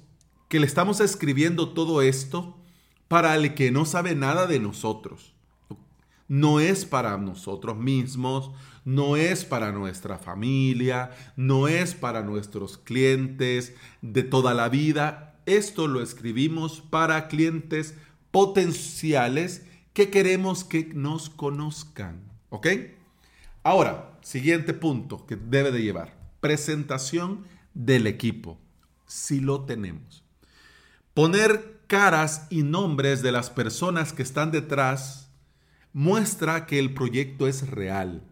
que 0.48 0.60
le 0.60 0.66
estamos 0.66 1.00
escribiendo 1.00 1.70
todo 1.70 2.02
esto 2.02 2.58
para 3.08 3.34
el 3.34 3.54
que 3.54 3.70
no 3.70 3.86
sabe 3.86 4.14
nada 4.14 4.46
de 4.46 4.58
nosotros. 4.60 5.33
No 6.28 6.60
es 6.60 6.84
para 6.84 7.16
nosotros 7.18 7.76
mismos, 7.76 8.50
no 8.84 9.16
es 9.16 9.44
para 9.44 9.72
nuestra 9.72 10.18
familia, 10.18 11.10
no 11.36 11.68
es 11.68 11.94
para 11.94 12.22
nuestros 12.22 12.78
clientes 12.78 13.74
de 14.02 14.22
toda 14.22 14.54
la 14.54 14.68
vida. 14.68 15.34
Esto 15.46 15.86
lo 15.86 16.02
escribimos 16.02 16.80
para 16.80 17.28
clientes 17.28 17.94
potenciales 18.30 19.66
que 19.92 20.10
queremos 20.10 20.64
que 20.64 20.90
nos 20.94 21.30
conozcan. 21.30 22.20
¿Ok? 22.48 22.68
Ahora, 23.62 24.18
siguiente 24.22 24.74
punto 24.74 25.26
que 25.26 25.36
debe 25.36 25.72
de 25.72 25.82
llevar. 25.82 26.14
Presentación 26.40 27.44
del 27.74 28.06
equipo. 28.06 28.58
Si 29.06 29.40
lo 29.40 29.62
tenemos. 29.62 30.24
Poner 31.14 31.80
caras 31.86 32.46
y 32.50 32.62
nombres 32.62 33.22
de 33.22 33.32
las 33.32 33.50
personas 33.50 34.12
que 34.12 34.22
están 34.22 34.50
detrás 34.50 35.23
muestra 35.94 36.66
que 36.66 36.78
el 36.78 36.92
proyecto 36.92 37.48
es 37.48 37.70
real, 37.70 38.22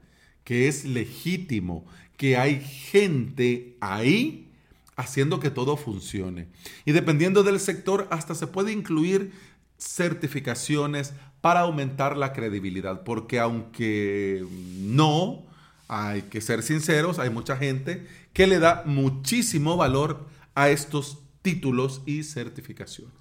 que 0.45 0.69
es 0.69 0.85
legítimo, 0.85 1.87
que 2.19 2.37
hay 2.37 2.61
gente 2.61 3.78
ahí 3.81 4.50
haciendo 4.97 5.40
que 5.40 5.49
todo 5.50 5.78
funcione. 5.78 6.49
Y 6.85 6.92
dependiendo 6.92 7.42
del 7.42 7.59
sector, 7.59 8.07
hasta 8.11 8.35
se 8.35 8.47
puede 8.47 8.73
incluir 8.73 9.33
certificaciones, 9.78 11.14
para 11.42 11.61
aumentar 11.61 12.16
la 12.16 12.33
credibilidad, 12.33 13.02
porque 13.02 13.40
aunque 13.40 14.47
no, 14.78 15.42
hay 15.88 16.23
que 16.23 16.40
ser 16.40 16.62
sinceros, 16.62 17.19
hay 17.19 17.28
mucha 17.28 17.57
gente 17.57 18.07
que 18.33 18.47
le 18.47 18.61
da 18.61 18.85
muchísimo 18.87 19.76
valor 19.76 20.25
a 20.54 20.71
estos 20.71 21.19
títulos 21.42 22.00
y 22.07 22.23
certificaciones. 22.23 23.12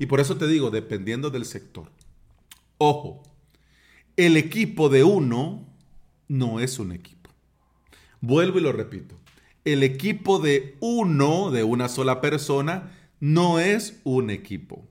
Y 0.00 0.06
por 0.06 0.18
eso 0.18 0.36
te 0.36 0.48
digo, 0.48 0.70
dependiendo 0.70 1.30
del 1.30 1.44
sector. 1.44 1.88
Ojo, 2.78 3.22
el 4.18 4.36
equipo 4.36 4.90
de 4.90 5.04
uno 5.04 5.66
no 6.28 6.60
es 6.60 6.78
un 6.78 6.92
equipo. 6.92 7.30
Vuelvo 8.20 8.58
y 8.58 8.62
lo 8.62 8.72
repito. 8.72 9.16
El 9.64 9.82
equipo 9.82 10.38
de 10.38 10.76
uno, 10.80 11.50
de 11.50 11.64
una 11.64 11.88
sola 11.88 12.20
persona, 12.20 12.92
no 13.20 13.58
es 13.58 14.00
un 14.04 14.28
equipo 14.28 14.84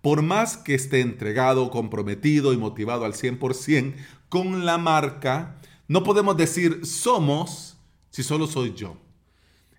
por 0.00 0.22
más 0.22 0.56
que 0.56 0.74
esté 0.74 1.00
entregado, 1.00 1.70
comprometido 1.70 2.52
y 2.52 2.56
motivado 2.56 3.04
al 3.04 3.14
100% 3.14 3.94
con 4.28 4.64
la 4.64 4.78
marca, 4.78 5.56
no 5.88 6.02
podemos 6.02 6.36
decir 6.36 6.86
somos 6.86 7.76
si 8.10 8.22
solo 8.22 8.46
soy 8.46 8.74
yo. 8.74 8.96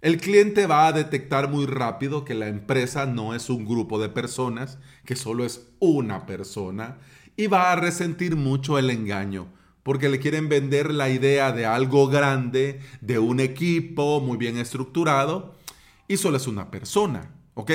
El 0.02 0.18
cliente 0.18 0.66
va 0.66 0.88
a 0.88 0.94
detectar 0.94 1.50
muy 1.50 1.66
rápido 1.66 2.24
que 2.24 2.34
la 2.34 2.48
empresa 2.48 3.06
no 3.06 3.36
es 3.36 3.50
un 3.50 3.66
grupo 3.66 4.00
de 4.00 4.10
personas, 4.10 4.78
que 5.06 5.16
solo 5.16 5.46
es 5.46 5.68
una 5.80 6.26
persona, 6.26 7.00
y 7.40 7.48
va 7.48 7.72
a 7.72 7.78
resentir 7.78 8.36
mucho 8.36 8.78
el 8.78 8.90
engaño, 8.90 9.48
porque 9.84 10.10
le 10.10 10.20
quieren 10.20 10.50
vender 10.50 10.94
la 10.94 11.10
idea 11.10 11.54
de 11.54 11.66
algo 11.66 12.10
grande, 12.10 12.82
de 13.00 13.18
un 13.18 13.40
equipo 13.40 14.20
muy 14.20 14.38
bien 14.38 14.58
estructurado, 14.58 15.56
y 16.10 16.18
solo 16.18 16.36
es 16.36 16.48
una 16.48 16.70
persona, 16.70 17.32
¿ok? 17.54 17.72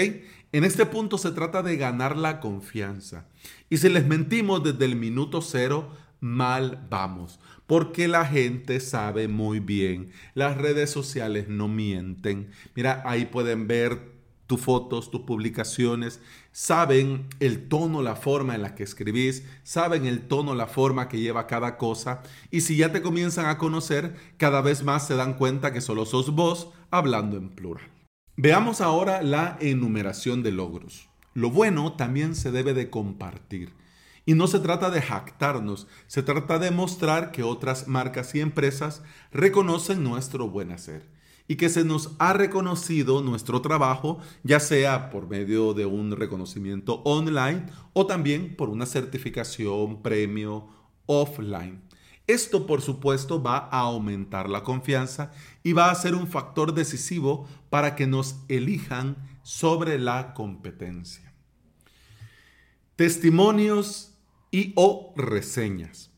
En 0.52 0.64
este 0.64 0.84
punto 0.84 1.16
se 1.16 1.30
trata 1.30 1.62
de 1.62 1.78
ganar 1.78 2.14
la 2.14 2.40
confianza. 2.40 3.26
Y 3.70 3.78
si 3.78 3.88
les 3.88 4.06
mentimos 4.06 4.62
desde 4.62 4.84
el 4.84 4.96
minuto 4.96 5.40
cero, 5.40 5.96
mal 6.20 6.86
vamos. 6.90 7.40
Porque 7.66 8.06
la 8.06 8.26
gente 8.26 8.80
sabe 8.80 9.28
muy 9.28 9.60
bien. 9.60 10.10
Las 10.34 10.58
redes 10.58 10.90
sociales 10.90 11.48
no 11.48 11.68
mienten. 11.68 12.50
Mira, 12.74 13.02
ahí 13.06 13.24
pueden 13.24 13.66
ver 13.66 14.13
tus 14.46 14.60
fotos, 14.60 15.10
tus 15.10 15.22
publicaciones. 15.22 16.20
Saben 16.52 17.28
el 17.40 17.68
tono, 17.68 18.02
la 18.02 18.16
forma 18.16 18.54
en 18.54 18.62
la 18.62 18.74
que 18.74 18.82
escribís. 18.82 19.44
Saben 19.62 20.06
el 20.06 20.26
tono, 20.26 20.54
la 20.54 20.66
forma 20.66 21.08
que 21.08 21.20
lleva 21.20 21.46
cada 21.46 21.76
cosa. 21.76 22.22
Y 22.50 22.60
si 22.62 22.76
ya 22.76 22.92
te 22.92 23.02
comienzan 23.02 23.46
a 23.46 23.58
conocer, 23.58 24.16
cada 24.36 24.60
vez 24.60 24.82
más 24.84 25.06
se 25.06 25.16
dan 25.16 25.34
cuenta 25.34 25.72
que 25.72 25.80
solo 25.80 26.06
sos 26.06 26.34
vos 26.34 26.70
hablando 26.90 27.36
en 27.36 27.50
plural. 27.50 27.88
Veamos 28.36 28.80
ahora 28.80 29.22
la 29.22 29.56
enumeración 29.60 30.42
de 30.42 30.52
logros. 30.52 31.08
Lo 31.34 31.50
bueno 31.50 31.94
también 31.94 32.34
se 32.34 32.50
debe 32.50 32.74
de 32.74 32.90
compartir. 32.90 33.72
Y 34.26 34.34
no 34.34 34.46
se 34.46 34.58
trata 34.58 34.90
de 34.90 35.02
jactarnos, 35.02 35.86
se 36.06 36.22
trata 36.22 36.58
de 36.58 36.70
mostrar 36.70 37.30
que 37.30 37.42
otras 37.42 37.88
marcas 37.88 38.34
y 38.34 38.40
empresas 38.40 39.02
reconocen 39.32 40.02
nuestro 40.02 40.48
buen 40.48 40.72
hacer 40.72 41.14
y 41.46 41.56
que 41.56 41.68
se 41.68 41.84
nos 41.84 42.12
ha 42.18 42.32
reconocido 42.32 43.22
nuestro 43.22 43.60
trabajo, 43.60 44.18
ya 44.42 44.60
sea 44.60 45.10
por 45.10 45.28
medio 45.28 45.74
de 45.74 45.86
un 45.86 46.16
reconocimiento 46.16 47.02
online 47.04 47.66
o 47.92 48.06
también 48.06 48.56
por 48.56 48.70
una 48.70 48.86
certificación, 48.86 50.02
premio 50.02 50.68
offline. 51.06 51.82
Esto, 52.26 52.66
por 52.66 52.80
supuesto, 52.80 53.42
va 53.42 53.68
a 53.70 53.80
aumentar 53.80 54.48
la 54.48 54.62
confianza 54.62 55.30
y 55.62 55.74
va 55.74 55.90
a 55.90 55.94
ser 55.94 56.14
un 56.14 56.26
factor 56.26 56.72
decisivo 56.72 57.46
para 57.68 57.94
que 57.96 58.06
nos 58.06 58.36
elijan 58.48 59.16
sobre 59.42 59.98
la 59.98 60.32
competencia. 60.32 61.34
Testimonios 62.96 64.14
y 64.50 64.72
o 64.76 65.12
reseñas. 65.16 66.12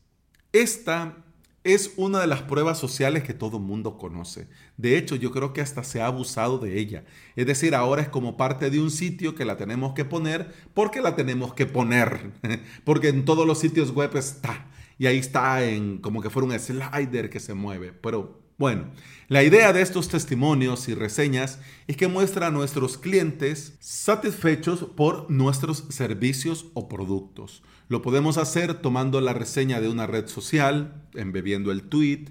Esta 0.53 1.25
es 1.67 1.93
una 1.97 2.21
de 2.21 2.27
las 2.27 2.43
pruebas 2.43 2.79
sociales 2.79 3.23
que 3.23 3.33
todo 3.33 3.59
mundo 3.59 3.97
conoce. 3.97 4.47
De 4.77 4.97
hecho, 4.97 5.15
yo 5.15 5.31
creo 5.31 5.51
que 5.51 5.61
hasta 5.61 5.83
se 5.83 6.01
ha 6.01 6.07
abusado 6.07 6.59
de 6.59 6.79
ella. 6.79 7.03
Es 7.35 7.45
decir, 7.45 7.75
ahora 7.75 8.01
es 8.01 8.07
como 8.07 8.37
parte 8.37 8.69
de 8.69 8.79
un 8.79 8.89
sitio 8.89 9.35
que 9.35 9.43
la 9.43 9.57
tenemos 9.57 9.93
que 9.93 10.05
poner 10.05 10.53
porque 10.73 11.01
la 11.01 11.15
tenemos 11.15 11.53
que 11.53 11.65
poner. 11.65 12.31
porque 12.85 13.09
en 13.09 13.25
todos 13.25 13.45
los 13.45 13.59
sitios 13.59 13.91
web 13.91 14.15
está 14.15 14.67
y 14.97 15.07
ahí 15.07 15.17
está 15.17 15.63
en 15.63 15.99
como 15.99 16.21
que 16.21 16.29
fuera 16.29 16.47
un 16.47 16.59
slider 16.59 17.29
que 17.29 17.39
se 17.39 17.53
mueve. 17.53 17.91
Pero 17.91 18.46
bueno, 18.57 18.85
la 19.27 19.43
idea 19.43 19.71
de 19.71 19.83
estos 19.83 20.09
testimonios 20.09 20.89
y 20.89 20.95
reseñas 20.95 21.59
es 21.85 21.95
que 21.95 22.07
muestra 22.07 22.47
a 22.47 22.51
nuestros 22.51 22.97
clientes 22.97 23.77
satisfechos 23.79 24.85
por 24.95 25.29
nuestros 25.29 25.83
servicios 25.89 26.65
o 26.73 26.87
productos. 26.89 27.61
Lo 27.87 28.01
podemos 28.01 28.37
hacer 28.37 28.73
tomando 28.73 29.21
la 29.21 29.33
reseña 29.33 29.79
de 29.79 29.89
una 29.89 30.07
red 30.07 30.27
social, 30.27 31.03
embebiendo 31.13 31.71
el 31.71 31.83
tweet, 31.83 32.25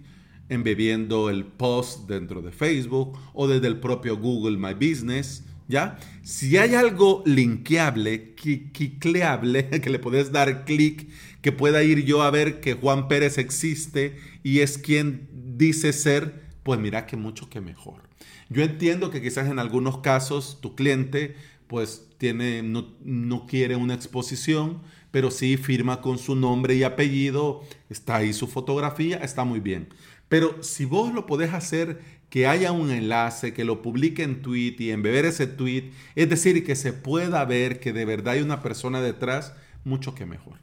embebiendo 0.49 1.31
el 1.31 1.45
post 1.45 2.09
dentro 2.09 2.43
de 2.43 2.51
Facebook 2.51 3.17
o 3.33 3.47
desde 3.47 3.69
el 3.69 3.79
propio 3.79 4.17
Google 4.17 4.59
My 4.59 4.75
Business. 4.75 5.45
¿Ya? 5.69 5.99
Si 6.23 6.57
hay 6.57 6.75
algo 6.75 7.23
linkeable, 7.27 8.35
clicleable, 8.35 9.69
que 9.83 9.91
le 9.91 9.99
puedes 9.99 10.33
dar 10.33 10.65
clic, 10.65 11.09
que 11.41 11.53
pueda 11.53 11.83
ir 11.83 12.05
yo 12.05 12.23
a 12.23 12.31
ver 12.31 12.61
que 12.61 12.75
Juan 12.75 13.09
Pérez 13.09 13.39
existe 13.39 14.17
y 14.43 14.61
es 14.61 14.79
quien 14.79 15.29
dice 15.57 15.93
ser, 15.93 16.43
pues 16.63 16.81
mira 16.81 17.07
que 17.07 17.17
mucho 17.17 17.49
que 17.49 17.61
mejor. 17.61 18.03
Yo 18.49 18.63
entiendo 18.63 19.11
que 19.11 19.23
quizás 19.23 19.49
en 19.49 19.59
algunos 19.59 19.99
casos 19.99 20.59
tu 20.61 20.75
cliente 20.75 21.37
pues 21.67 22.09
tiene, 22.19 22.63
no, 22.63 22.95
no 23.03 23.47
quiere 23.47 23.77
una 23.77 23.95
exposición, 23.95 24.83
pero 25.11 25.31
sí 25.31 25.57
firma 25.57 26.01
con 26.01 26.19
su 26.19 26.37
nombre 26.37 26.75
y 26.75 26.85
apellido, 26.85 27.63
está 27.91 28.17
ahí 28.17 28.33
su 28.33 28.47
fotografía, 28.47 29.17
está 29.17 29.45
muy 29.45 29.61
bien. 29.61 29.89
Pero 30.29 30.63
si 30.63 30.85
vos 30.85 31.13
lo 31.13 31.27
podés 31.27 31.53
hacer, 31.55 32.01
que 32.31 32.47
haya 32.47 32.73
un 32.73 32.91
enlace, 32.91 33.53
que 33.53 33.65
lo 33.65 33.83
publique 33.83 34.23
en 34.23 34.43
tweet 34.43 34.77
y 34.79 34.91
en 34.91 35.03
beber 35.03 35.25
ese 35.25 35.47
tweet, 35.47 35.91
es 36.15 36.29
decir, 36.29 36.65
que 36.65 36.77
se 36.77 36.93
pueda 36.93 37.45
ver 37.45 37.81
que 37.81 37.93
de 37.93 38.05
verdad 38.05 38.35
hay 38.35 38.43
una 38.43 38.63
persona 38.63 39.01
detrás, 39.01 39.55
mucho 39.85 40.15
que 40.15 40.27
mejor. 40.27 40.59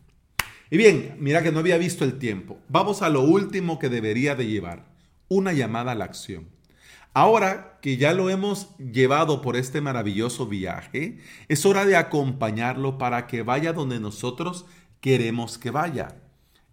Y 0.69 0.77
bien, 0.77 1.15
mira 1.19 1.43
que 1.43 1.51
no 1.51 1.59
había 1.59 1.77
visto 1.77 2.03
el 2.03 2.17
tiempo. 2.17 2.59
Vamos 2.69 3.01
a 3.01 3.09
lo 3.09 3.21
último 3.21 3.79
que 3.79 3.89
debería 3.89 4.35
de 4.35 4.47
llevar, 4.47 4.85
una 5.27 5.53
llamada 5.53 5.91
a 5.91 5.95
la 5.95 6.05
acción. 6.05 6.47
Ahora 7.13 7.77
que 7.81 7.97
ya 7.97 8.13
lo 8.13 8.29
hemos 8.29 8.75
llevado 8.77 9.41
por 9.41 9.55
este 9.55 9.81
maravilloso 9.81 10.47
viaje, 10.47 11.19
es 11.47 11.65
hora 11.65 11.85
de 11.85 11.95
acompañarlo 11.95 12.97
para 12.97 13.27
que 13.27 13.43
vaya 13.43 13.71
donde 13.71 13.99
nosotros 13.99 14.65
queremos 14.99 15.59
que 15.59 15.69
vaya. 15.69 16.15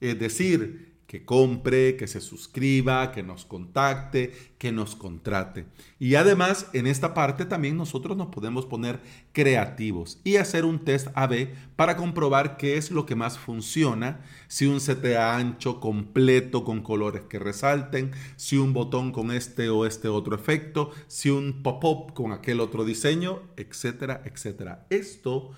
Es 0.00 0.18
decir, 0.18 0.89
que 1.10 1.24
compre, 1.24 1.96
que 1.96 2.06
se 2.06 2.20
suscriba, 2.20 3.10
que 3.10 3.24
nos 3.24 3.44
contacte, 3.44 4.32
que 4.58 4.70
nos 4.70 4.94
contrate. 4.94 5.66
Y 5.98 6.14
además, 6.14 6.68
en 6.72 6.86
esta 6.86 7.14
parte 7.14 7.46
también 7.46 7.76
nosotros 7.76 8.16
nos 8.16 8.28
podemos 8.28 8.64
poner 8.64 9.00
creativos 9.32 10.20
y 10.22 10.36
hacer 10.36 10.64
un 10.64 10.84
test 10.84 11.08
AB 11.16 11.48
para 11.74 11.96
comprobar 11.96 12.56
qué 12.56 12.76
es 12.76 12.92
lo 12.92 13.06
que 13.06 13.16
más 13.16 13.40
funciona, 13.40 14.20
si 14.46 14.66
un 14.66 14.78
CTA 14.78 15.36
ancho 15.36 15.80
completo 15.80 16.62
con 16.62 16.80
colores 16.80 17.22
que 17.22 17.40
resalten, 17.40 18.12
si 18.36 18.56
un 18.56 18.72
botón 18.72 19.10
con 19.10 19.32
este 19.32 19.68
o 19.68 19.86
este 19.86 20.06
otro 20.06 20.36
efecto, 20.36 20.92
si 21.08 21.28
un 21.28 21.64
pop-up 21.64 22.14
con 22.14 22.30
aquel 22.30 22.60
otro 22.60 22.84
diseño, 22.84 23.42
etcétera, 23.56 24.22
etcétera. 24.24 24.86
Esto 24.90 25.50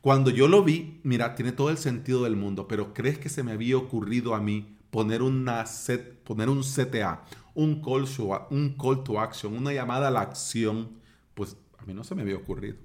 cuando 0.00 0.30
yo 0.30 0.48
lo 0.48 0.64
vi, 0.64 1.00
mira, 1.04 1.36
tiene 1.36 1.52
todo 1.52 1.70
el 1.70 1.78
sentido 1.78 2.24
del 2.24 2.34
mundo, 2.36 2.66
pero 2.66 2.92
¿crees 2.92 3.18
que 3.18 3.28
se 3.28 3.44
me 3.44 3.52
había 3.52 3.76
ocurrido 3.76 4.34
a 4.34 4.40
mí 4.40 4.75
poner, 4.96 5.20
set, 5.66 6.22
poner 6.22 6.48
un 6.48 6.62
CTA, 6.62 7.22
un 7.54 7.82
call, 7.82 8.06
to, 8.06 8.46
un 8.50 8.74
call 8.80 9.04
to 9.04 9.20
action, 9.20 9.54
una 9.54 9.74
llamada 9.74 10.08
a 10.08 10.10
la 10.10 10.22
acción, 10.22 10.88
pues 11.34 11.54
a 11.76 11.84
mí 11.84 11.92
no 11.92 12.02
se 12.02 12.14
me 12.14 12.22
había 12.22 12.36
ocurrido. 12.36 12.78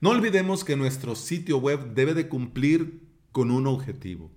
No 0.00 0.10
olvidemos 0.10 0.62
que 0.62 0.76
nuestro 0.76 1.16
sitio 1.16 1.58
web 1.58 1.92
debe 1.92 2.14
de 2.14 2.28
cumplir 2.28 3.00
con 3.32 3.50
un 3.50 3.66
objetivo. 3.66 4.30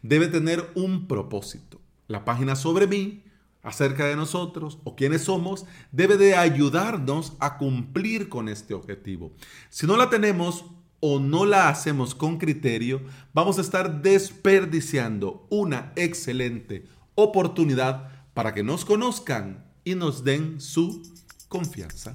Debe 0.00 0.28
tener 0.28 0.70
un 0.74 1.06
propósito. 1.06 1.82
La 2.06 2.24
página 2.24 2.56
sobre 2.56 2.86
mí, 2.86 3.24
acerca 3.62 4.06
de 4.06 4.16
nosotros 4.16 4.78
o 4.84 4.96
quiénes 4.96 5.24
somos, 5.24 5.66
debe 5.92 6.16
de 6.16 6.34
ayudarnos 6.34 7.34
a 7.40 7.58
cumplir 7.58 8.30
con 8.30 8.48
este 8.48 8.72
objetivo. 8.72 9.34
Si 9.68 9.86
no 9.86 9.98
la 9.98 10.08
tenemos, 10.08 10.64
o 11.00 11.20
no 11.20 11.46
la 11.46 11.68
hacemos 11.68 12.14
con 12.14 12.38
criterio, 12.38 13.02
vamos 13.32 13.58
a 13.58 13.60
estar 13.60 14.02
desperdiciando 14.02 15.46
una 15.50 15.92
excelente 15.96 16.86
oportunidad 17.14 18.08
para 18.34 18.54
que 18.54 18.62
nos 18.62 18.84
conozcan 18.84 19.64
y 19.84 19.94
nos 19.94 20.24
den 20.24 20.60
su 20.60 21.02
confianza. 21.48 22.14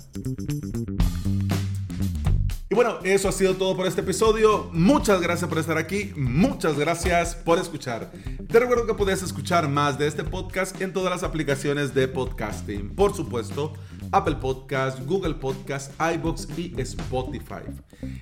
Y 2.74 2.76
bueno, 2.76 2.98
eso 3.04 3.30
ha 3.30 3.32
sido 3.32 3.56
todo 3.56 3.78
por 3.78 3.86
este 3.86 4.02
episodio. 4.02 4.68
Muchas 4.74 5.22
gracias 5.22 5.48
por 5.48 5.60
estar 5.60 5.78
aquí. 5.78 6.12
Muchas 6.16 6.76
gracias 6.76 7.36
por 7.36 7.60
escuchar. 7.60 8.12
Te 8.48 8.60
recuerdo 8.60 8.88
que 8.88 8.96
puedes 8.96 9.22
escuchar 9.22 9.70
más 9.70 10.00
de 10.00 10.08
este 10.08 10.24
podcast 10.24 10.82
en 10.82 10.92
todas 10.92 11.12
las 11.12 11.22
aplicaciones 11.22 11.94
de 11.94 12.08
podcasting. 12.08 12.96
Por 12.96 13.16
supuesto, 13.16 13.74
Apple 14.14 14.36
Podcast, 14.36 15.00
Google 15.06 15.34
Podcast, 15.36 15.92
iBox 16.00 16.48
y 16.58 16.80
Spotify. 16.82 17.64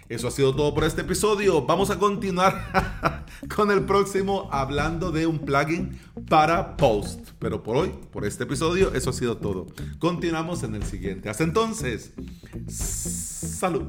Eso 0.09 0.27
ha 0.27 0.31
sido 0.31 0.55
todo 0.55 0.73
por 0.73 0.83
este 0.83 1.01
episodio. 1.01 1.65
Vamos 1.65 1.89
a 1.89 1.99
continuar 1.99 3.25
con 3.55 3.71
el 3.71 3.83
próximo 3.85 4.47
hablando 4.51 5.11
de 5.11 5.27
un 5.27 5.39
plugin 5.39 5.99
para 6.29 6.77
Post. 6.77 7.31
Pero 7.39 7.61
por 7.61 7.75
hoy, 7.75 7.91
por 8.11 8.25
este 8.25 8.43
episodio, 8.43 8.93
eso 8.93 9.09
ha 9.09 9.13
sido 9.13 9.37
todo. 9.37 9.67
Continuamos 9.99 10.63
en 10.63 10.75
el 10.75 10.83
siguiente. 10.83 11.29
Hasta 11.29 11.43
entonces, 11.43 12.13
salud. 12.69 13.87